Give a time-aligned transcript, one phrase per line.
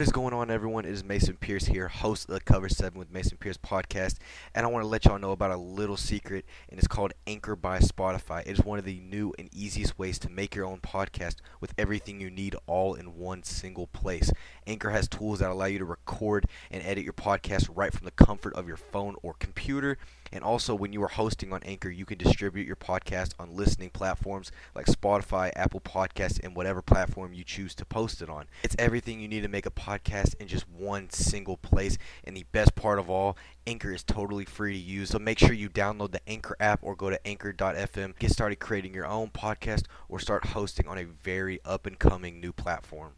[0.00, 0.86] What is going on, everyone?
[0.86, 4.16] It is Mason Pierce here, host of the Cover 7 with Mason Pierce podcast.
[4.52, 7.54] And I want to let y'all know about a little secret, and it's called Anchor
[7.54, 8.40] by Spotify.
[8.40, 11.74] It is one of the new and easiest ways to make your own podcast with
[11.78, 14.32] everything you need all in one single place.
[14.66, 18.10] Anchor has tools that allow you to record and edit your podcast right from the
[18.10, 19.96] comfort of your phone or computer.
[20.34, 23.90] And also, when you are hosting on Anchor, you can distribute your podcast on listening
[23.90, 28.46] platforms like Spotify, Apple Podcasts, and whatever platform you choose to post it on.
[28.64, 31.98] It's everything you need to make a podcast in just one single place.
[32.24, 35.10] And the best part of all, Anchor is totally free to use.
[35.10, 38.18] So make sure you download the Anchor app or go to anchor.fm.
[38.18, 42.40] Get started creating your own podcast or start hosting on a very up and coming
[42.40, 43.12] new platform.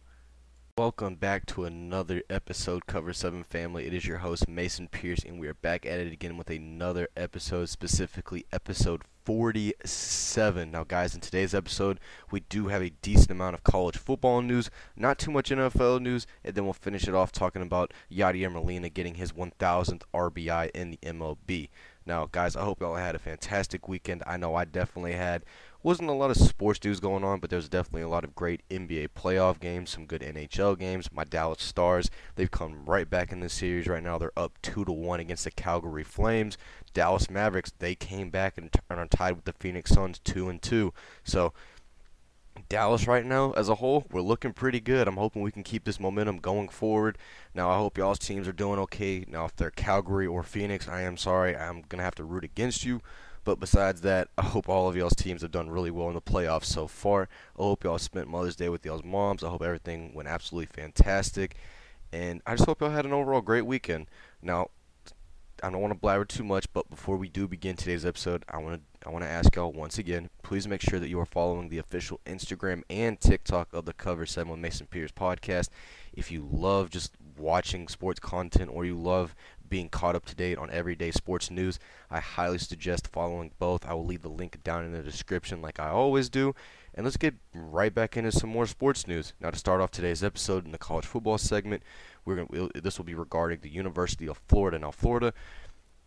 [0.79, 3.87] Welcome back to another episode, Cover 7 Family.
[3.87, 7.09] It is your host, Mason Pierce, and we are back at it again with another
[7.17, 10.71] episode, specifically episode 47.
[10.71, 11.99] Now, guys, in today's episode,
[12.31, 16.27] we do have a decent amount of college football news, not too much NFL news,
[16.45, 20.91] and then we'll finish it off talking about Yadier Molina getting his 1000th RBI in
[20.91, 21.71] the MLB.
[22.05, 24.23] Now, guys, I hope y'all had a fantastic weekend.
[24.27, 25.43] I know I definitely had
[25.87, 28.61] wasn't a lot of sports news going on, but there's definitely a lot of great
[28.69, 31.13] NBA playoff games, some good NHL games.
[31.13, 34.19] My Dallas Stars, they've come right back in the series right now.
[34.19, 36.59] They're up two to one against the Calgary Flames.
[36.93, 40.61] Dallas Mavericks, they came back and, and are tied with the Phoenix Suns two and
[40.61, 40.93] two.
[41.23, 41.53] So
[42.69, 45.07] Dallas right now as a whole, we're looking pretty good.
[45.07, 47.17] I'm hoping we can keep this momentum going forward.
[47.55, 49.25] Now, I hope y'all's teams are doing okay.
[49.29, 51.55] Now, if they're Calgary or Phoenix, I am sorry.
[51.57, 53.03] I'm going to have to root against you.
[53.47, 56.21] But besides that, I hope all of y'all's teams have done really well in the
[56.21, 57.29] playoffs so far.
[57.57, 59.45] I hope y'all spent Mother's Day with y'all's moms.
[59.45, 61.55] I hope everything went absolutely fantastic.
[62.13, 64.07] And I just hope y'all had an overall great weekend.
[64.43, 64.71] Now,
[65.63, 68.59] I don't want to blabber too much, but before we do begin today's episode, I
[68.59, 71.25] want to I want to ask y'all once again, please make sure that you are
[71.25, 75.69] following the official Instagram and TikTok of the Cover 7 with Mason Pierce podcast.
[76.13, 79.37] If you love just watching sports content or you love
[79.69, 81.79] being caught up to date on everyday sports news,
[82.11, 83.87] I highly suggest following both.
[83.87, 86.55] I will leave the link down in the description like I always do.
[86.95, 89.35] And let's get right back into some more sports news.
[89.41, 91.83] Now, to start off today's episode in the college football segment,
[92.25, 94.79] we're going this will be regarding the University of Florida.
[94.79, 95.35] Now, Florida,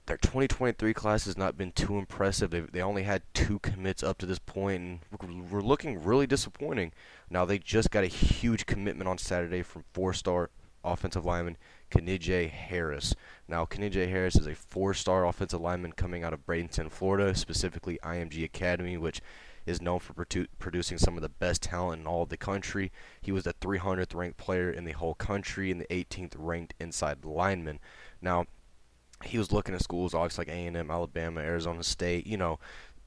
[0.07, 2.49] their 2023 class has not been too impressive.
[2.49, 6.91] They they only had two commits up to this point, and we're looking really disappointing.
[7.29, 10.49] Now, they just got a huge commitment on Saturday from four-star
[10.83, 11.57] offensive lineman
[11.91, 13.15] Knijeah Harris.
[13.47, 18.43] Now, Knijeah Harris is a four-star offensive lineman coming out of Bradenton, Florida, specifically IMG
[18.43, 19.21] Academy, which
[19.65, 22.91] is known for produ- producing some of the best talent in all of the country.
[23.21, 27.25] He was the 300th ranked player in the whole country and the 18th ranked inside
[27.25, 27.79] lineman.
[28.21, 28.45] Now,
[29.25, 32.59] he was looking at schools obviously like A&M, Alabama, Arizona State, you know,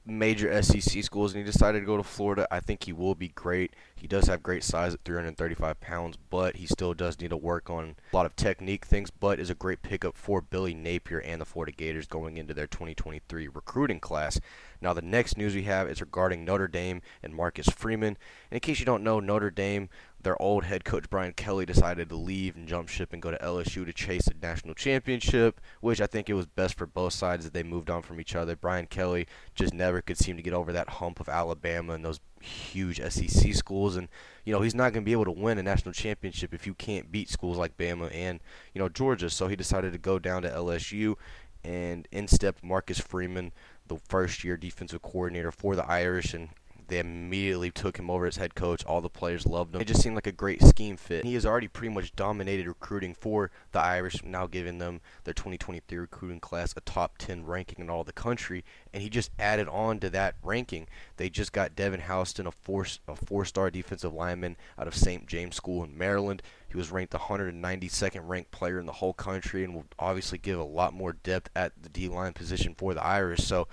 [0.05, 2.47] major SEC schools, and he decided to go to Florida.
[2.51, 3.73] I think he will be great.
[3.95, 7.69] He does have great size at 335 pounds, but he still does need to work
[7.69, 9.09] on a lot of technique things.
[9.11, 12.67] But is a great pickup for Billy Napier and the Florida Gators going into their
[12.67, 14.39] 2023 recruiting class.
[14.83, 18.17] Now, the next news we have is regarding Notre Dame and Marcus Freeman.
[18.51, 19.89] In case you don't know, Notre Dame
[20.23, 23.37] their old head coach Brian Kelly decided to leave and jump ship and go to
[23.37, 27.43] LSU to chase a national championship, which I think it was best for both sides
[27.43, 28.55] that they moved on from each other.
[28.55, 32.19] Brian Kelly just never could seem to get over that hump of Alabama and those
[32.41, 34.09] huge SEC schools and
[34.43, 36.73] you know he's not going to be able to win a national championship if you
[36.73, 38.41] can't beat schools like Bama and
[38.73, 41.15] you know Georgia so he decided to go down to LSU
[41.63, 43.53] and in stepped Marcus Freeman
[43.93, 46.49] the first year defensive coordinator for the Irish and
[46.87, 48.85] they immediately took him over as head coach.
[48.85, 49.81] All the players loved him.
[49.81, 51.25] It just seemed like a great scheme fit.
[51.25, 55.97] He has already pretty much dominated recruiting for the Irish, now giving them their 2023
[55.97, 58.63] recruiting class a top 10 ranking in all the country.
[58.93, 60.87] And he just added on to that ranking.
[61.17, 65.25] They just got Devan Houstan, a four a four-star defensive lineman out of St.
[65.27, 66.41] James School in Maryland.
[66.73, 70.59] He was ranked the 192nd ranked player in the whole country and will obviously give
[70.59, 73.43] a lot more depth at the D line position for the Irish.
[73.43, 73.67] So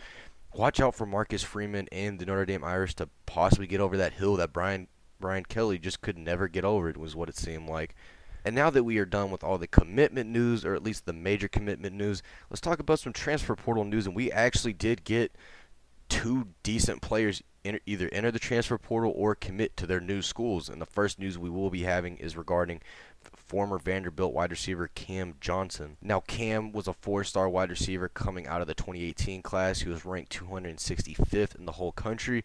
[0.55, 4.15] watch out for Marcus Freeman and the Notre Dame Irish to possibly get over that
[4.15, 4.89] hill that Brian
[5.21, 6.89] Brian Kelly just could never get over.
[6.89, 7.95] It was what it seemed like.
[8.45, 11.13] And now that we are done with all the commitment news, or at least the
[11.13, 14.07] major commitment news, let's talk about some transfer portal news.
[14.07, 15.37] And we actually did get
[16.09, 20.71] two decent players enter, either enter the transfer portal or commit to their new schools.
[20.71, 22.81] And the first news we will be having is regarding
[23.51, 25.97] former Vanderbilt wide receiver Cam Johnson.
[26.01, 29.81] Now, Cam was a four star wide receiver coming out of the 2018 class.
[29.81, 32.45] He was ranked 265th in the whole country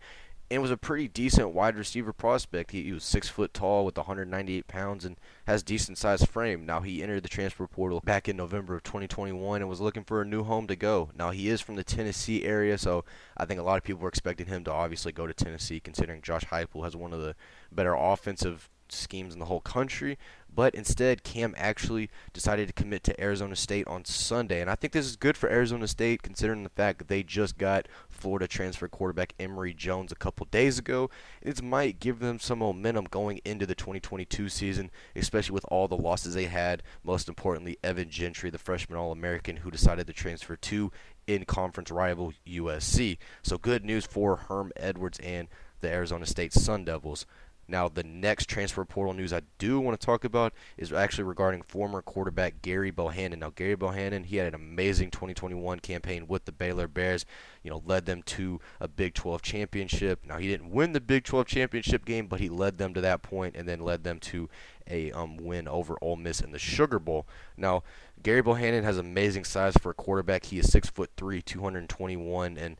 [0.49, 2.71] and was a pretty decent wide receiver prospect.
[2.71, 6.65] He, he, was six foot tall with 198 pounds and has decent sized frame.
[6.65, 10.23] Now he entered the transfer portal back in November of 2021 and was looking for
[10.23, 11.11] a new home to go.
[11.15, 13.05] Now he is from the Tennessee area, so
[13.37, 16.23] I think a lot of people were expecting him to obviously go to Tennessee, considering
[16.23, 17.35] Josh Heupel has one of the
[17.71, 20.17] better offensive schemes in the whole country.
[20.55, 24.61] But instead, Cam actually decided to commit to Arizona State on Sunday.
[24.61, 27.57] And I think this is good for Arizona State considering the fact that they just
[27.57, 31.09] got Florida transfer quarterback Emory Jones a couple days ago.
[31.41, 35.97] It might give them some momentum going into the 2022 season, especially with all the
[35.97, 36.81] losses they had.
[37.03, 40.89] Most importantly, Evan Gentry, the freshman All American, who decided to transfer to
[41.27, 43.17] in conference rival USC.
[43.43, 45.49] So good news for Herm Edwards and
[45.81, 47.25] the Arizona State Sun Devils.
[47.67, 51.63] Now, the next transfer portal news I do want to talk about is actually regarding
[51.63, 53.39] former quarterback Gerry Bohanon.
[53.39, 57.25] Now, Gerry Bohanon, he had an amazing 2021 campaign with the Baylor Bears.
[57.63, 60.25] You know, led them to a Big 12 championship.
[60.25, 63.23] Now, he didn't win the Big 12 championship game, but he led them to that
[63.23, 64.47] point and then led them to
[64.87, 67.25] a um, win over Ole Miss in the Sugar Bowl.
[67.57, 67.83] Now,
[68.23, 70.45] Gerry Bohanon has amazing size for a quarterback.
[70.45, 72.77] He is six foot three, 221, and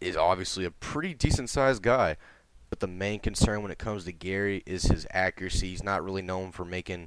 [0.00, 2.16] is obviously a pretty decent sized guy.
[2.74, 5.68] But the main concern when it comes to Gerry is his accuracy.
[5.68, 7.06] He's not really known for making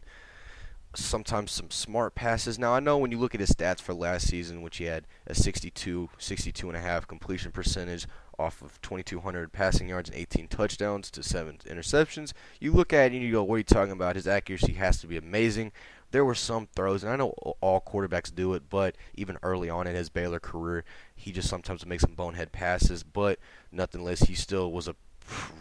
[0.96, 2.58] sometimes some smart passes.
[2.58, 5.08] Now I know when you look at his stats for last season, which he had
[5.26, 8.08] a 62, 62 and a half completion percentage
[8.40, 12.32] off of 2,200 passing yards and 18 touchdowns to seven interceptions.
[12.62, 15.02] You look at it and you go, "What are you talking about?" His accuracy has
[15.02, 15.74] to be amazing.
[16.12, 19.86] There were some throws, and I know all quarterbacks do it, but even early on
[19.86, 23.04] in his Baylor career, he just sometimes makes some bonehead passes.
[23.04, 23.40] But
[23.70, 24.96] nothing less, he still was a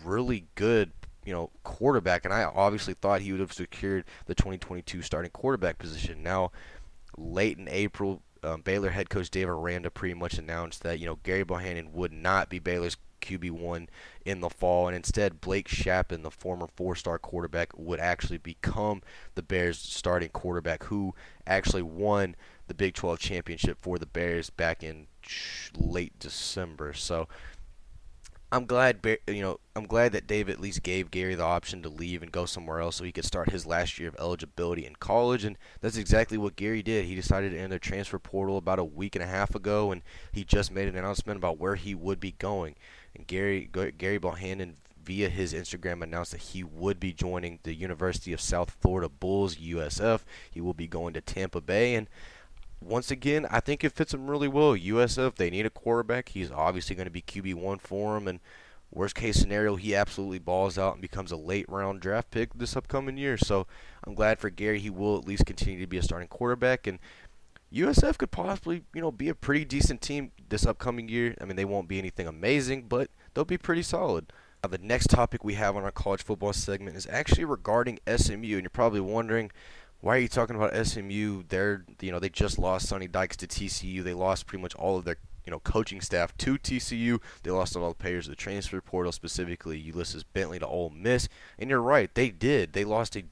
[0.04, 0.92] really good,
[1.24, 5.78] you know, quarterback, and I obviously thought he would have secured the 2022 starting quarterback
[5.78, 6.22] position.
[6.22, 6.52] Now,
[7.16, 11.18] late in April, um, Baylor head coach Dave Aranda pretty much announced that you know
[11.24, 13.88] Gerry Bohanon would not be Baylor's QB one
[14.24, 19.02] in the fall, and instead Blake Shapen, the former four-star quarterback, would actually become
[19.34, 21.14] the Bears' starting quarterback, who
[21.46, 22.36] actually won
[22.68, 25.06] the Big 12 championship for the Bears back in
[25.76, 26.92] late December.
[26.92, 27.28] So
[28.52, 31.88] I'm glad, you know, I'm glad that Dave at least gave Gerry the option to
[31.88, 34.94] leave and go somewhere else so he could start his last year of eligibility in
[34.96, 37.06] college, and that's exactly what Gerry did.
[37.06, 40.02] He decided to enter the transfer portal about a week and a half ago, and
[40.30, 42.76] he just made an announcement about where he would be going.
[43.16, 48.32] And Gerry Gerry Bohanon via his Instagram announced that he would be joining the University
[48.32, 50.20] of South Florida Bulls USF.
[50.50, 52.08] He will be going to Tampa Bay, and
[52.86, 54.76] once again, I think it fits him really well.
[54.76, 56.30] USF, they need a quarterback.
[56.30, 58.28] He's obviously going to be QB1 for him.
[58.28, 58.40] And
[58.90, 62.76] worst case scenario, he absolutely balls out and becomes a late round draft pick this
[62.76, 63.36] upcoming year.
[63.36, 63.66] So
[64.04, 64.78] I'm glad for Gerry.
[64.78, 66.86] He will at least continue to be a starting quarterback.
[66.86, 66.98] And
[67.72, 71.34] USF could possibly, you know, be a pretty decent team this upcoming year.
[71.40, 74.32] I mean, they won't be anything amazing, but they'll be pretty solid.
[74.62, 78.34] Now, the next topic we have on our college football segment is actually regarding SMU.
[78.34, 79.50] And you're probably wondering,
[80.06, 81.42] why are you talking about SMU?
[81.48, 84.04] They're you know they just lost Sonny Dykes to TCU.
[84.04, 87.20] They lost pretty much all of their you know coaching staff to TCU.
[87.42, 91.28] They lost all the players to the transfer portal, specifically Ulysses Bentley to Ole Miss.
[91.58, 92.72] And you're right, they did.
[92.72, 93.24] They lost a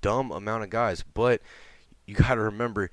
[0.00, 1.42] dumb amount of guys, but
[2.06, 2.90] you got to remember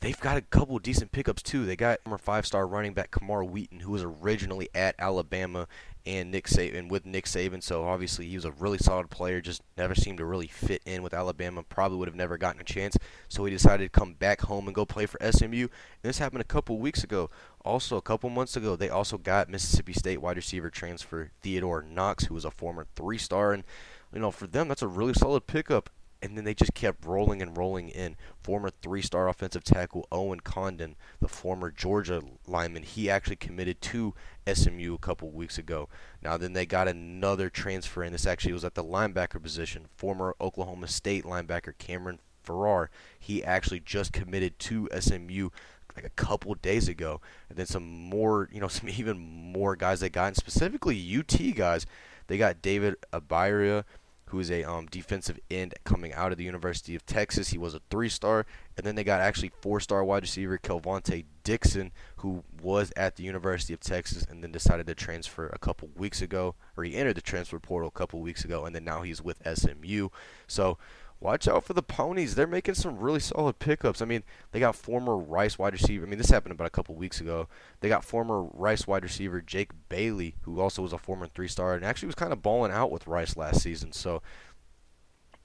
[0.00, 1.64] they've got a couple decent pickups too.
[1.64, 5.68] They got former five-star running back Camar Wheaton, who was originally at Alabama
[6.06, 7.62] and Nick Saban with Nick Saban.
[7.62, 9.40] So obviously he was a really solid player.
[9.40, 11.62] Just never seemed to really fit in with Alabama.
[11.62, 12.96] Probably would have never gotten a chance.
[13.28, 15.62] So he decided to come back home and go play for SMU.
[15.62, 15.70] And
[16.02, 17.30] this happened a couple weeks ago.
[17.64, 22.24] Also, a couple months ago, they also got Mississippi State wide receiver transfer Theodore Knox,
[22.24, 23.52] who was a former three-star.
[23.52, 23.64] And
[24.12, 25.90] you know, for them, that's a really solid pickup
[26.22, 28.16] and then they just kept rolling and rolling in.
[28.42, 34.14] Former three-star offensive tackle Owen Condon, the former Georgia lineman, he actually committed to
[34.52, 35.88] SMU a couple weeks ago.
[36.22, 38.12] Now then they got another transfer in.
[38.12, 39.86] This actually was at the linebacker position.
[39.96, 45.50] Former Oklahoma State linebacker Cameron Farrar, he actually just committed to SMU
[45.94, 47.20] like a couple days ago.
[47.48, 51.54] And then some more, you know, some even more guys they got, and specifically UT
[51.54, 51.86] guys.
[52.26, 53.84] They got David Abiara
[54.28, 57.48] who is a um, defensive end coming out of the University of Texas.
[57.48, 62.44] He was a three-star, and then they got actually four-star wide receiver Kelvontay Dixon, who
[62.60, 66.54] was at the University of Texas and then decided to transfer a couple weeks ago,
[66.76, 69.42] or he entered the transfer portal a couple weeks ago, and then now he's with
[69.46, 70.08] SMU.
[70.46, 70.78] So
[71.20, 72.34] watch out for the ponies.
[72.34, 74.00] They're making some really solid pickups.
[74.00, 74.22] I mean,
[74.52, 76.06] they got former Rice wide receiver.
[76.06, 77.48] I mean, this happened about a couple weeks ago.
[77.80, 81.84] They got former Rice wide receiver Jake Bailey, who also was a former three-star and
[81.84, 83.92] actually was kind of balling out with Rice last season.
[83.92, 84.22] So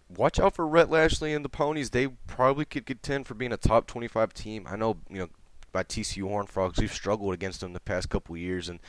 [0.10, 1.90] watch out for Rhett Lashlee and the ponies.
[1.90, 4.68] They probably could contend for being a top 25 team.
[4.70, 5.30] I know, you know,
[5.72, 8.80] by TCU Horn Frogs, we've struggled against them the past couple years and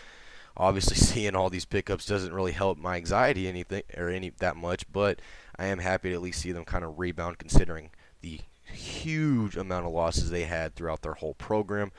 [0.56, 4.90] obviously seeing all these pickups doesn't really help my anxiety anything or any that much,
[4.92, 5.20] but
[5.58, 9.86] I am happy to at least see them kind of rebound considering the huge amount
[9.86, 11.92] of losses they had throughout their whole program.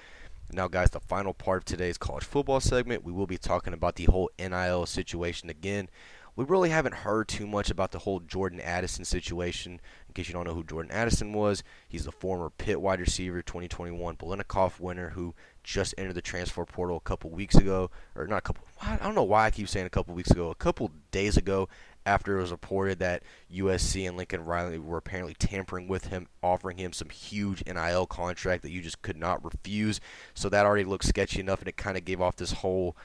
[0.52, 3.96] Now, guys, the final part of today's college football segment, we will be talking about
[3.96, 5.90] the whole NIL situation again.
[6.36, 9.80] we really haven't heard too much about the whole Jordan Addison situation.
[10.08, 13.42] In case you don't know who Jordan Addison was, he's the former Pitt wide receiver,
[13.42, 15.34] 2021 Biletnikoff winner, who
[15.66, 18.64] just entered the transfer portal a couple weeks ago, or not a couple.
[18.82, 20.52] I don't know why I keep saying a couple weeks ago.
[20.52, 21.68] A couple days ago,
[22.06, 26.78] after it was reported that USC and Lincoln Riley were apparently tampering with him, offering
[26.78, 30.00] him some huge NIL contract that you just could not refuse.
[30.36, 32.96] So that already looked sketchy enough, and it kind of gave off this whole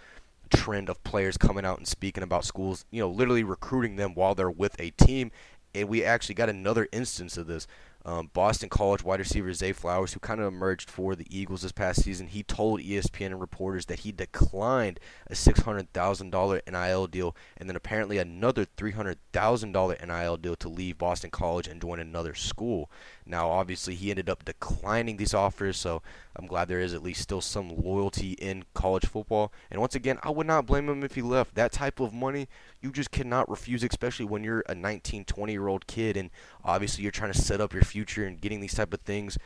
[0.51, 4.35] trend of players coming out and speaking about schools, you know, literally recruiting them while
[4.35, 5.31] they're with a team.
[5.75, 7.67] And we actually got another instance of this
[8.05, 11.73] um, Boston College wide receiver Zay Flowers, who kind of emerged for the Eagles this
[11.73, 17.69] past season, he told ESPN and reporters that he declined a $600,000 NIL deal and
[17.69, 22.91] then apparently another $300,000 NIL deal to leave Boston College and join another school.
[23.31, 26.03] Now, obviously, he ended up declining these offers, so
[26.35, 29.53] I'm glad there is at least still some loyalty in college football.
[29.71, 31.55] And once again, I would not blame him if he left.
[31.55, 32.49] That type of money,
[32.83, 36.31] you just cannot refuse, especially when you're a 19, 20 year old kid, and
[36.65, 39.39] obviously you're trying to set up your future, and getting these type of things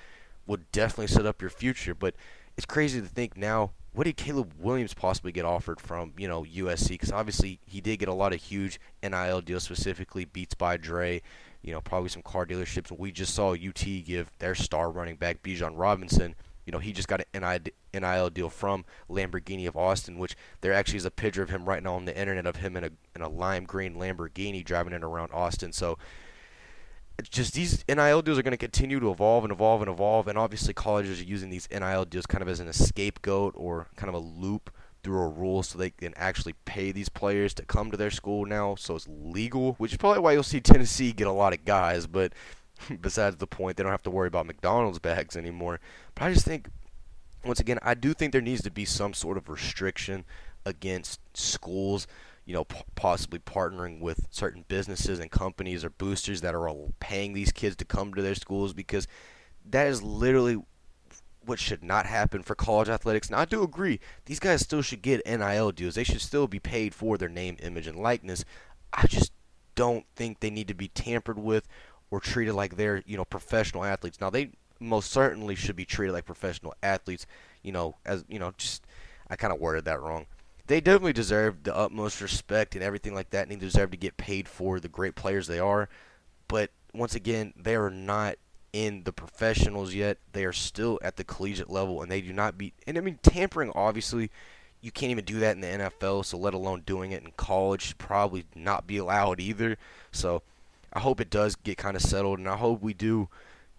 [0.46, 1.94] would definitely set up your future.
[1.94, 2.14] But
[2.56, 3.72] it's crazy to think now.
[3.92, 6.88] What did Caleb Williams possibly get offered from, you know, USC?
[6.88, 11.22] Because obviously he did get a lot of huge NIL deals, specifically Beats by Dre,
[11.62, 12.96] you know, probably some car dealerships.
[12.96, 16.34] We just saw UT give their star running back Bijan Robinson.
[16.66, 20.96] You know, he just got an NIL deal from Lamborghini of Austin, which there actually
[20.96, 23.22] is a picture of him right now on the internet of him in a in
[23.22, 25.72] a lime green Lamborghini driving it around Austin.
[25.72, 25.98] So
[27.30, 30.36] just these NIL deals are going to continue to evolve and evolve and evolve, and
[30.36, 34.14] obviously colleges are using these NIL deals kind of as an scapegoat or kind of
[34.14, 34.70] a loop
[35.04, 38.46] through a rule so they can actually pay these players to come to their school
[38.46, 41.64] now, so it's legal, which is probably why you'll see Tennessee get a lot of
[41.64, 42.06] guys.
[42.06, 42.32] But
[43.00, 45.78] besides the point, they don't have to worry about McDonald's bags anymore.
[46.14, 46.68] But I just think,
[47.44, 50.24] once again, I do think there needs to be some sort of restriction
[50.64, 52.06] against schools.
[52.44, 56.70] You know, p- possibly partnering with certain businesses and companies or boosters that are
[57.00, 59.06] paying these kids to come to their schools because
[59.70, 60.62] that is literally
[61.46, 63.30] what should not happen for college athletics.
[63.30, 65.94] Now, I do agree, these guys still should get NIL deals.
[65.94, 68.44] They should still be paid for their name, image, and likeness.
[68.92, 69.32] I just
[69.74, 71.66] don't think they need to be tampered with
[72.10, 74.20] or treated like they're, you know, professional athletes.
[74.20, 77.26] Now, they most certainly should be treated like professional athletes,
[77.62, 78.86] you know, as, you know, just,
[79.28, 80.26] I kind of worded that wrong.
[80.66, 84.16] They definitely deserve the utmost respect and everything like that, and they deserve to get
[84.16, 85.88] paid for the great players they are.
[86.48, 88.36] But once again, they are not
[88.72, 90.18] in the professionals yet.
[90.32, 92.72] They are still at the collegiate level, and they do not be.
[92.86, 94.30] And I mean, tampering obviously,
[94.80, 96.24] you can't even do that in the NFL.
[96.24, 99.76] So let alone doing it in college, should probably not be allowed either.
[100.12, 100.42] So
[100.92, 103.28] I hope it does get kind of settled, and I hope we do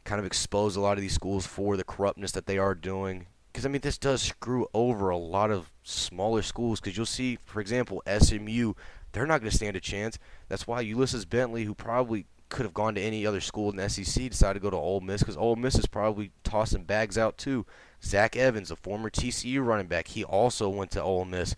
[0.04, 3.26] kind of expose a lot of these schools for the corruptness that they are doing.
[3.56, 6.82] Because I mean, this does screw over a lot of smaller schools.
[6.82, 8.74] Because you'll see, for example, SMU,
[9.14, 10.20] they're not going to stand a chance.
[10.50, 13.88] That's why Ulysses Bentley, who probably could have gone to any other school in the
[13.88, 17.38] SEC, decided to go to Ole Miss because Ole Miss is probably tossing bags out
[17.38, 17.66] too.
[18.04, 21.56] Zach Evans, a former TCU running back, he also went to Ole Miss.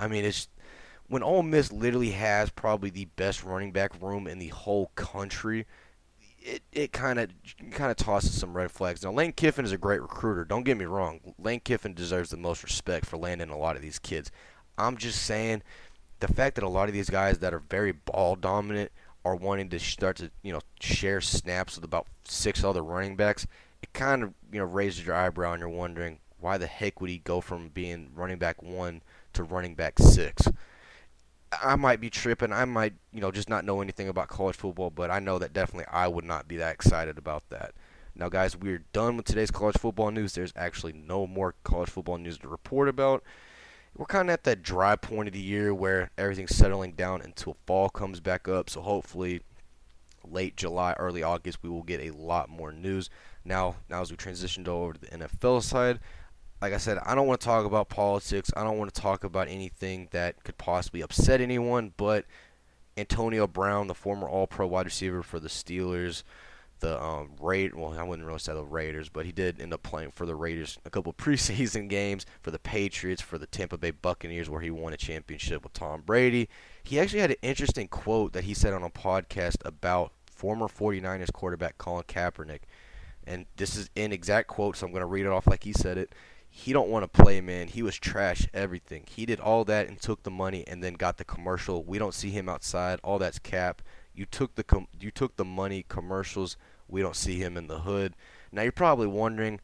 [0.00, 0.48] I mean, it's
[1.06, 5.64] when Ole Miss literally has probably the best running back room in the whole country.
[6.48, 7.30] It it kind of
[7.72, 9.02] kind of tosses some red flags.
[9.02, 10.44] Now Lane Kiffin is a great recruiter.
[10.44, 11.34] Don't get me wrong.
[11.38, 14.30] Lane Kiffin deserves the most respect for landing a lot of these kids.
[14.78, 15.62] I'm just saying
[16.20, 18.92] the fact that a lot of these guys that are very ball dominant
[19.24, 23.46] are wanting to start to you know share snaps with about six other running backs,
[23.82, 27.10] it kind of you know raises your eyebrow and you're wondering why the heck would
[27.10, 30.46] he go from being running back one to running back six.
[31.62, 32.52] I might be tripping.
[32.52, 35.52] I might, you know, just not know anything about college football, but I know that
[35.52, 37.74] definitely I would not be that excited about that.
[38.14, 40.32] Now, guys, we're done with today's college football news.
[40.32, 43.22] There's actually no more college football news to report about
[43.96, 47.56] we're kind of at that dry point of the year where everything's settling down until
[47.66, 48.68] fall comes back up.
[48.68, 49.40] So hopefully,
[50.24, 53.08] late July, early August, we will get a lot more news.
[53.44, 56.00] Now, now as we transition over to the NFL side,
[56.60, 58.50] like I said, I don't want to talk about politics.
[58.56, 61.92] I don't want to talk about anything that could possibly upset anyone.
[61.96, 62.24] But
[62.96, 66.22] Antonio Brown, the former All-Pro wide receiver for the Steelers,
[66.80, 67.74] the um, Raid.
[67.74, 70.34] Well, I wouldn't really say the Raiders, but he did end up playing for the
[70.34, 74.70] Raiders a couple preseason games for the Patriots, for the Tampa Bay Buccaneers, where he
[74.70, 76.48] won a championship with Tom Brady.
[76.82, 81.32] He actually had an interesting quote that he said on a podcast about former 49ers
[81.32, 82.60] quarterback Colin Kaepernick,
[83.26, 85.72] and this is an exact quote, so I'm going to read it off like he
[85.72, 86.14] said it.
[86.58, 87.68] He don't want to play, man.
[87.68, 89.04] He was trash everything.
[89.06, 91.84] He did all that and took the money and then got the commercial.
[91.84, 92.98] We don't see him outside.
[93.04, 93.82] All that's cap.
[94.14, 96.56] You took the com- you took the money commercials.
[96.88, 98.14] We don't see him in the hood.
[98.50, 99.60] Now you're probably wondering,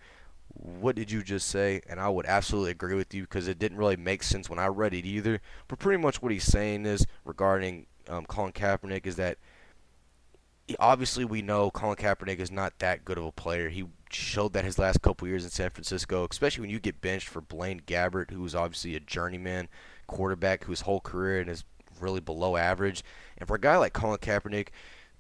[0.49, 1.81] what did you just say?
[1.89, 4.67] And I would absolutely agree with you because it didn't really make sense when I
[4.67, 5.41] read it either.
[5.69, 9.39] But pretty much what he's saying is regarding um, Colin Kaepernick is that
[10.79, 13.69] obviously we know Colin Kaepernick is not that good of a player.
[13.69, 17.29] He showed that his last couple years in San Francisco, especially when you get benched
[17.29, 19.69] for Blaine Gabbert, who was obviously a journeyman
[20.07, 21.65] quarterback whose whole career is
[22.01, 23.03] really below average.
[23.39, 24.69] And for a guy like Colin Kaepernick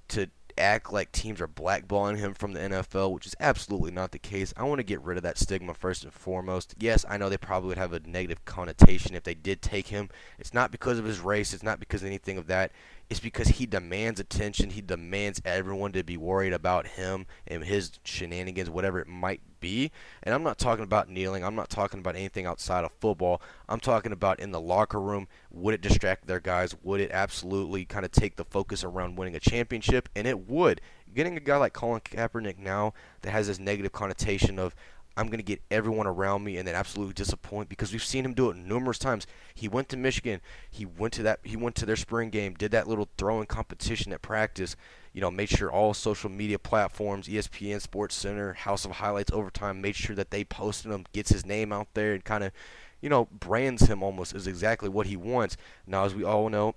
[0.08, 4.18] to act like teams are blackballing him from the NFL, which is absolutely not the
[4.18, 4.52] case.
[4.56, 6.74] I want to get rid of that stigma first and foremost.
[6.78, 10.10] Yes, I know they probably would have a negative connotation if they did take him.
[10.38, 12.72] It's not because of his race, it's not because of anything of that.
[13.12, 14.70] It's because he demands attention.
[14.70, 19.92] He demands everyone to be worried about him and his shenanigans, whatever it might be.
[20.22, 21.44] And I'm not talking about kneeling.
[21.44, 23.42] I'm not talking about anything outside of football.
[23.68, 25.28] I'm talking about in the locker room.
[25.50, 26.74] Would it distract their guys?
[26.82, 30.08] Would it absolutely kind of take the focus around winning a championship?
[30.16, 30.80] And it would.
[31.14, 34.74] Getting a guy like Colin Kaepernick now that has this negative connotation of
[35.16, 38.34] I'm going to get everyone around me and then absolutely disappoint because we've seen him
[38.34, 39.26] do it numerous times.
[39.54, 40.40] He went to Michigan,
[40.70, 44.12] he went to that he went to their spring game, did that little throwing competition
[44.12, 44.74] at practice,
[45.12, 49.80] you know, made sure all social media platforms, ESPN, Sports Center, House of Highlights Overtime
[49.80, 52.52] made sure that they posted him, gets his name out there and kind of,
[53.00, 55.56] you know, brands him almost as exactly what he wants.
[55.86, 56.74] Now as we all know,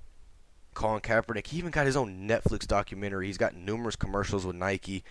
[0.74, 3.28] Colin Kaepernick, he even got his own Netflix documentary.
[3.28, 5.06] He's got numerous commercials with Nike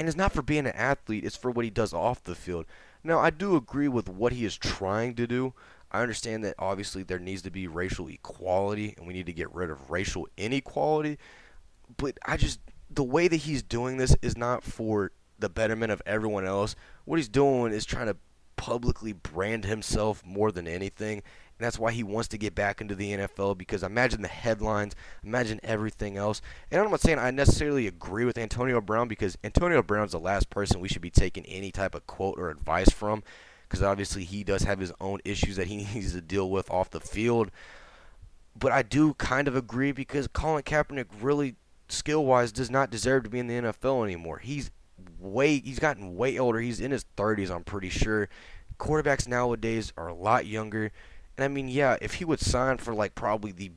[0.00, 2.64] and it's not for being an athlete, it's for what he does off the field.
[3.04, 5.52] Now, I do agree with what he is trying to do.
[5.92, 9.54] I understand that obviously there needs to be racial equality and we need to get
[9.54, 11.18] rid of racial inequality,
[11.98, 16.00] but I just the way that he's doing this is not for the betterment of
[16.06, 16.74] everyone else.
[17.04, 18.16] What he's doing is trying to
[18.56, 21.22] publicly brand himself more than anything
[21.60, 24.94] and that's why he wants to get back into the NFL because imagine the headlines,
[25.22, 26.40] imagine everything else.
[26.70, 30.48] And I'm not saying I necessarily agree with Antonio Brown because Antonio Brown's the last
[30.48, 33.22] person we should be taking any type of quote or advice from
[33.68, 36.88] because obviously he does have his own issues that he needs to deal with off
[36.88, 37.50] the field.
[38.58, 41.56] But I do kind of agree because Colin Kaepernick really
[41.90, 44.38] skill wise does not deserve to be in the NFL anymore.
[44.38, 44.70] He's
[45.18, 46.58] way he's gotten way older.
[46.58, 48.30] He's in his 30s, I'm pretty sure.
[48.78, 50.90] Quarterbacks nowadays are a lot younger.
[51.40, 53.70] And I mean, yeah, if he would sign for like probably the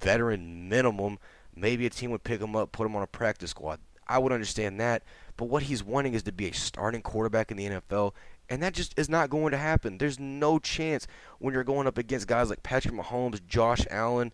[0.00, 1.18] veteran minimum,
[1.56, 3.80] maybe a team would pick him up, put him on a practice squad.
[4.06, 5.02] I would understand that.
[5.36, 8.12] But what he's wanting is to be a starting quarterback in the NFL,
[8.48, 9.98] and that just is not going to happen.
[9.98, 11.08] There's no chance
[11.40, 14.32] when you're going up against guys like Patrick Mahomes, Josh Allen,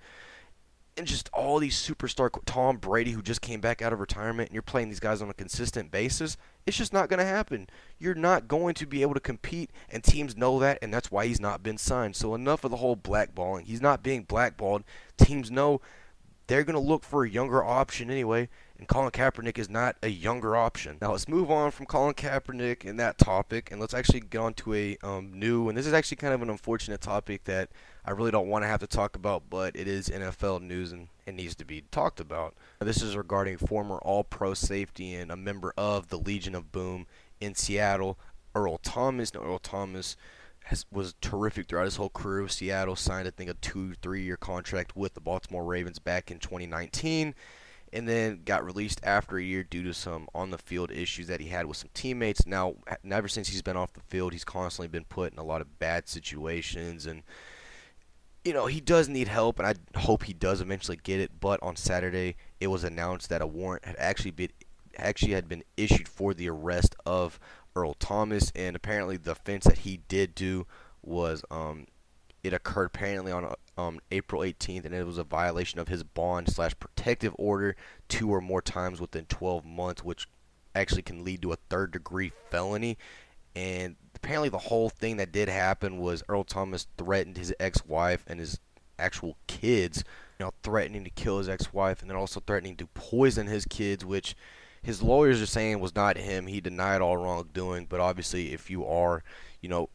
[0.98, 4.54] and just all these superstar Tom Brady who just came back out of retirement and
[4.54, 7.68] you're playing these guys on a consistent basis, it's just not going to happen.
[7.98, 11.26] You're not going to be able to compete and teams know that and that's why
[11.26, 12.16] he's not been signed.
[12.16, 13.64] So enough of the whole blackballing.
[13.64, 14.84] He's not being blackballed.
[15.16, 15.80] Teams know
[16.46, 18.48] they're going to look for a younger option anyway,
[18.78, 20.98] and Colin Kaepernick is not a younger option.
[21.00, 24.54] Now let's move on from Colin Kaepernick and that topic, and let's actually get on
[24.54, 27.70] to a um, new, and this is actually kind of an unfortunate topic that
[28.06, 31.08] I really don't want to have to talk about, but it is NFL news and
[31.24, 32.54] it needs to be talked about.
[32.80, 37.06] This is regarding former All Pro safety and a member of the Legion of Boom
[37.40, 38.18] in Seattle,
[38.54, 39.32] Earl Thomas.
[39.32, 40.18] Now, Earl Thomas
[40.64, 42.94] has, was terrific throughout his whole career with Seattle.
[42.94, 47.34] Signed, I think, a two, three-year contract with the Baltimore Ravens back in 2019,
[47.90, 51.64] and then got released after a year due to some on-the-field issues that he had
[51.64, 52.46] with some teammates.
[52.46, 52.74] Now,
[53.10, 55.78] ever since he's been off the field, he's constantly been put in a lot of
[55.78, 57.22] bad situations and
[58.44, 61.40] you know, he does need help, and I hope he does eventually get it.
[61.40, 64.50] But on Saturday, it was announced that a warrant had actually been
[64.96, 67.40] actually had been issued for the arrest of
[67.74, 70.66] Earl Thomas, and apparently the offense that he did do
[71.02, 71.86] was um,
[72.42, 76.48] it occurred apparently on um, April 18th, and it was a violation of his bond
[76.48, 77.74] slash protective order
[78.08, 80.28] two or more times within 12 months, which
[80.74, 82.98] actually can lead to a third degree felony.
[83.56, 88.40] And apparently the whole thing that did happen was Earl Thomas threatened his ex-wife and
[88.40, 88.58] his
[88.98, 90.02] actual kids,
[90.38, 94.02] you know, threatening to kill his ex-wife and then also threatening to poison his kids,
[94.02, 94.34] which
[94.82, 96.46] his lawyers are saying was not him.
[96.46, 99.22] He denied all wrongdoing, but obviously if you are,
[99.60, 99.90] you know,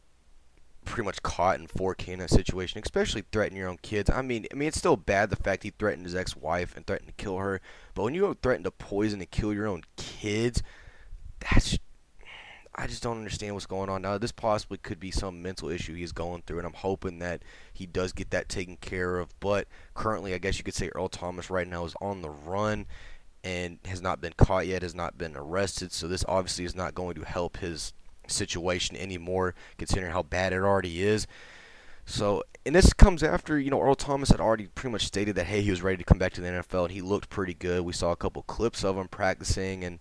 [0.84, 4.10] pretty much caught in 4K in that situation, especially threatening your own kids.
[4.10, 7.08] I mean, I mean it's still bad the fact he threatened his ex-wife and threatened
[7.08, 7.60] to kill her,
[7.94, 10.62] but when you threaten to poison and kill your own kids,
[11.40, 11.80] that's
[12.74, 14.16] I just don't understand what's going on now.
[14.16, 17.84] This possibly could be some mental issue he's going through, and I'm hoping that he
[17.84, 19.38] does get that taken care of.
[19.40, 22.86] But currently, I guess you could say Earl Thomas right now is on the run
[23.42, 25.92] and has not been caught yet, has not been arrested.
[25.92, 27.92] So this obviously is not going to help his
[28.28, 31.26] situation anymore, considering how bad it already is.
[32.04, 35.46] So, and this comes after you know Earl Thomas had already pretty much stated that
[35.46, 37.82] hey he was ready to come back to the NFL and he looked pretty good.
[37.82, 39.98] We saw a couple clips of him practicing and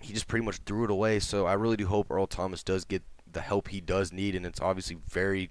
[0.00, 1.20] he just pretty much threw it away.
[1.20, 4.44] So I really do hope Earl Thomas does get the help he does need, and
[4.44, 5.50] it's obviously very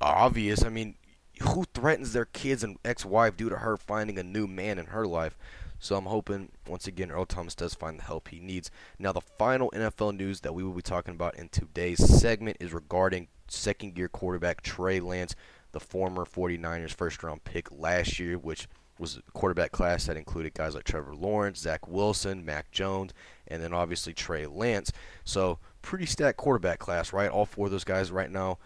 [0.00, 0.64] obvious.
[0.64, 0.96] I mean,
[1.40, 5.06] who threatens their kids and ex-wife due to her finding a new man in her
[5.06, 5.36] life?
[5.78, 8.70] So I'm hoping once again Earl Thomas does find the help he needs.
[9.00, 12.72] Now the final NFL news that we will be talking about in today's segment is
[12.72, 15.34] regarding second year quarterback Trey Lance,
[15.72, 18.68] the former 49ers first round pick last year, which
[19.02, 23.12] was a quarterback class that included guys like Trevor Lawrence, Zach Wilson, Mac Jones,
[23.48, 24.92] and then obviously Trey Lance.
[25.24, 27.28] So pretty stacked quarterback class, right?
[27.28, 28.58] All four of those guys right now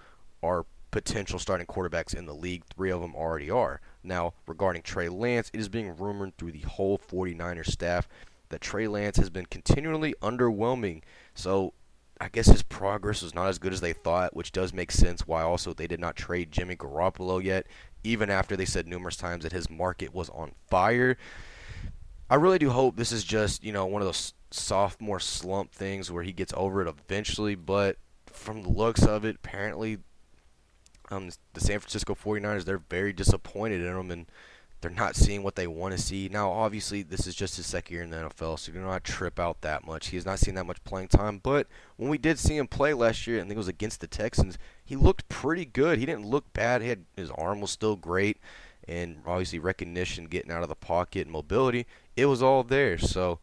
[0.43, 2.65] are potential starting quarterbacks in the league.
[2.67, 3.81] Three of them already are.
[4.05, 8.09] Now, regarding Trey Lance, it is being rumored through the whole 49ers staff
[8.51, 11.03] that Trey Lance has been continually underwhelming.
[11.35, 11.73] So,
[12.21, 15.27] I guess his progress was not as good as they thought, which does make sense
[15.27, 17.67] why also they did not trade Jimmy Garoppolo yet,
[18.07, 21.17] even after they said numerous times that his market was on fire.
[22.31, 26.11] I really do hope this is just, you know, one of those sophomore slump things
[26.11, 29.99] where he gets over it eventually, but from the looks of it, apparently
[31.11, 34.27] um, the San Francisco 49ers, they're very disappointed in him and
[34.81, 36.29] they're not seeing what they want to see.
[36.31, 39.41] Now, obviously, this is just his second year in the NFL, so you're not trip
[39.41, 40.09] out that much.
[40.09, 42.93] He has not seen that much playing time, but when we did see him play
[42.93, 45.99] last year, I think it was against the Texans, he looked pretty good.
[45.99, 46.83] He didn't look bad.
[46.83, 48.39] He had, his arm was still great,
[48.87, 52.99] and obviously recognition, getting out of the pocket, and mobility, it was all there.
[52.99, 53.41] So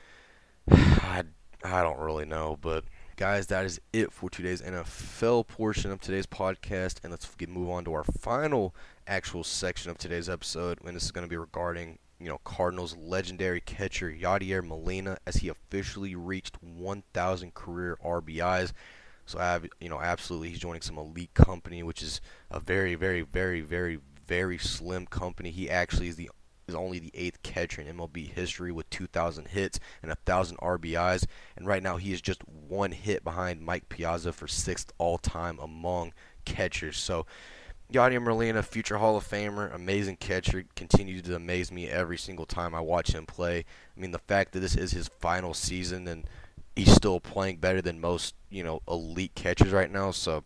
[0.70, 1.24] I,
[1.64, 2.84] I don't really know, but
[3.18, 7.00] guys, that is it for today's NFL portion of today's podcast.
[7.02, 8.76] And let's get, move on to our final
[9.08, 10.78] actual section of today's episode.
[10.84, 15.36] And this is going to be regarding, you know, Cardinals legendary catcher Yadier Molina as
[15.36, 18.72] he officially reached 1,000 career RBIs.
[19.26, 22.20] So I have, you know, absolutely, he's joining some elite company, which is
[22.52, 25.50] a very, very, very, very, very slim company.
[25.50, 26.30] He actually is the
[26.68, 31.24] is only the eighth catcher in MLB history with 2,000 hits and 1,000 RBIs.
[31.56, 35.58] And right now, he is just one hit behind Mike Piazza for sixth all time
[35.58, 36.12] among
[36.44, 36.98] catchers.
[36.98, 37.26] So,
[37.92, 42.74] Yadier Molina, future Hall of Famer, amazing catcher, continues to amaze me every single time
[42.74, 43.64] I watch him play.
[43.96, 46.24] I mean, the fact that this is his final season and
[46.76, 50.10] he's still playing better than most, you know, elite catchers right now.
[50.10, 50.44] So,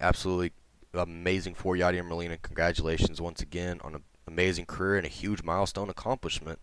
[0.00, 0.52] absolutely
[0.94, 2.36] amazing for Yadier Molina.
[2.38, 6.60] Congratulations once again on a amazing career and a huge milestone accomplishment.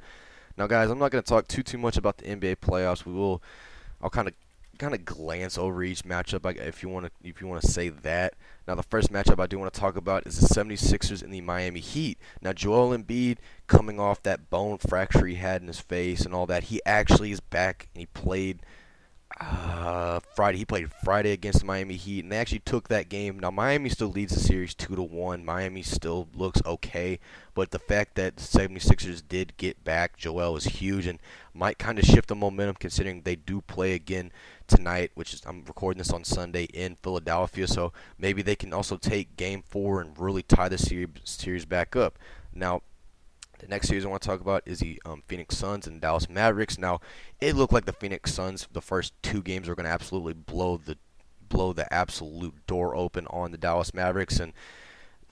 [0.57, 3.05] Now, guys, I'm not going to talk too too much about the NBA playoffs.
[3.05, 3.41] We will,
[4.01, 4.33] I'll kind of
[4.77, 7.89] kind of glance over each matchup if you want to if you want to say
[7.89, 8.33] that.
[8.67, 11.41] Now, the first matchup I do want to talk about is the 76ers and the
[11.41, 12.17] Miami Heat.
[12.41, 16.45] Now, Joel Embiid coming off that bone fracture he had in his face and all
[16.47, 18.61] that, he actually is back and he played
[19.39, 20.59] uh, Friday.
[20.59, 23.39] He played Friday against the Miami Heat, and they actually took that game.
[23.39, 25.43] Now Miami still leads the series two to one.
[25.43, 27.19] Miami still looks okay,
[27.53, 31.19] but the fact that the 76ers did get back Joel is huge and
[31.53, 34.31] might kind of shift the momentum considering they do play again
[34.67, 38.97] tonight, which is I'm recording this on Sunday in Philadelphia, so maybe they can also
[38.97, 42.17] take Game Four and really tie the series series back up.
[42.53, 42.81] Now
[43.59, 46.29] the next series I want to talk about is the um, Phoenix Suns and Dallas
[46.29, 46.77] Mavericks.
[46.77, 46.99] Now,
[47.39, 50.77] it looked like the Phoenix Suns, the first two games, were going to absolutely blow
[50.77, 50.97] the
[51.47, 54.53] blow the absolute door open on the Dallas Mavericks, and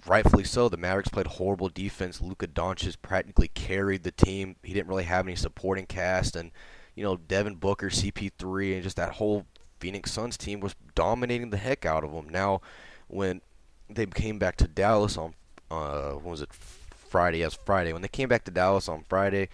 [0.05, 0.69] rightfully so.
[0.69, 2.21] The Mavericks played horrible defense.
[2.21, 4.55] Luka Doncic practically carried the team.
[4.63, 6.51] He didn't really have any supporting cast, and
[6.95, 9.45] you know Devin Booker, CP3, and just that whole
[9.79, 12.29] Phoenix Suns team was dominating the heck out of them.
[12.29, 12.61] Now,
[13.07, 13.41] when
[13.89, 15.33] they came back to Dallas on
[15.69, 16.53] uh, what was it
[17.13, 17.93] Friday as Friday.
[17.93, 19.49] When they came back to Dallas on Friday,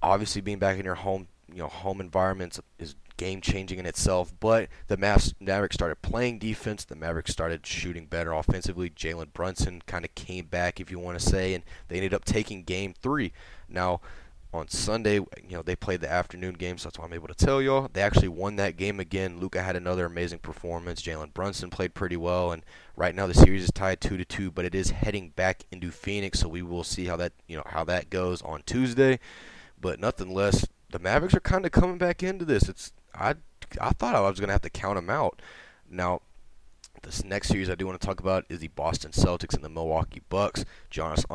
[0.00, 4.32] obviously being back in your home, you know, home environment is game changing in itself.
[4.38, 6.84] But the Mavericks started playing defense.
[6.84, 8.90] The Mavericks started shooting better offensively.
[8.90, 12.24] Jalen Brunson kind of came back, if you want to say, and they ended up
[12.24, 13.32] taking Game Three.
[13.68, 14.00] Now
[14.54, 17.34] on Sunday, you know, they played the afternoon game, so that's why I'm able to
[17.34, 17.90] tell y'all.
[17.92, 19.40] They actually won that game again.
[19.40, 21.02] Luka had another amazing performance.
[21.02, 22.62] Jalen Brunson played pretty well, and
[22.96, 25.90] right now the series is tied two to two, but it is heading back into
[25.90, 29.18] Phoenix, so we will see how that you know how that goes on Tuesday.
[29.80, 32.68] But nothing less, the Mavericks are kind of coming back into this.
[32.68, 33.34] It's I
[33.80, 35.40] I thought I was gonna have to count them out.
[35.90, 36.22] Now
[37.02, 39.68] this next series I do want to talk about is the Boston Celtics and the
[39.68, 40.64] Milwaukee Bucks.
[40.90, 41.26] Giannis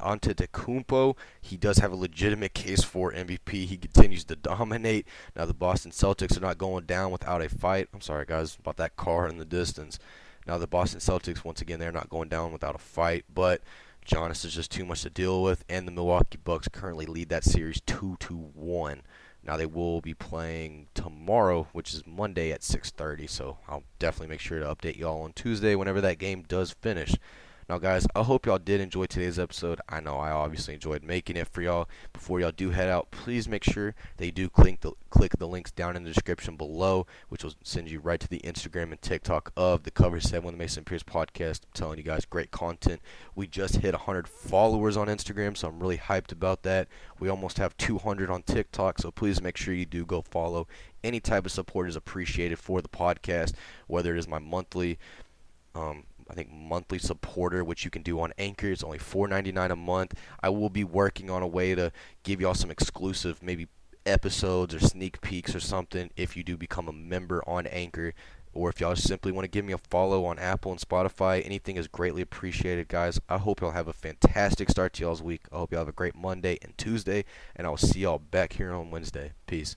[0.00, 3.66] Antetokounmpo, he does have a legitimate case for MVP.
[3.66, 5.06] He continues to dominate.
[5.36, 7.88] Now the Boston Celtics are not going down without a fight.
[7.94, 10.00] I'm sorry guys about that car in the distance.
[10.46, 13.62] Now the Boston Celtics once again they're not going down without a fight, but
[14.06, 17.44] Giannis is just too much to deal with, and the Milwaukee Bucks currently lead that
[17.44, 19.02] series two to one.
[19.42, 23.28] Now they will be playing tomorrow, which is Monday at 6:30.
[23.28, 27.14] So I'll definitely make sure to update y'all on Tuesday whenever that game does finish.
[27.68, 29.80] Now, guys, I hope y'all did enjoy today's episode.
[29.88, 31.88] I know I obviously enjoyed making it for y'all.
[32.12, 35.72] Before y'all do head out, please make sure they do click the click the links
[35.72, 39.50] down in the description below, which will send you right to the Instagram and TikTok
[39.56, 41.62] of the Cover Seven with Mason Pierce podcast.
[41.64, 43.00] I'm telling you guys, great content.
[43.34, 46.86] We just hit 100 followers on Instagram, so I'm really hyped about that.
[47.18, 50.68] We almost have 200 on TikTok, so please make sure you do go follow.
[51.02, 53.54] Any type of support is appreciated for the podcast,
[53.88, 55.00] whether it is my monthly.
[55.74, 58.68] Um, I think monthly supporter, which you can do on Anchor.
[58.68, 60.14] It's only $4.99 a month.
[60.42, 63.68] I will be working on a way to give y'all some exclusive, maybe
[64.04, 68.14] episodes or sneak peeks or something if you do become a member on Anchor.
[68.52, 71.76] Or if y'all simply want to give me a follow on Apple and Spotify, anything
[71.76, 73.20] is greatly appreciated, guys.
[73.28, 75.42] I hope y'all have a fantastic start to y'all's week.
[75.52, 78.72] I hope y'all have a great Monday and Tuesday, and I'll see y'all back here
[78.72, 79.32] on Wednesday.
[79.46, 79.76] Peace.